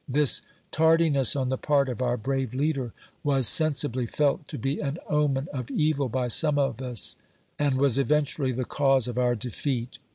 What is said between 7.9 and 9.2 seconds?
eventually the cause of